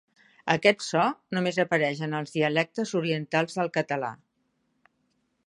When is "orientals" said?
3.03-3.61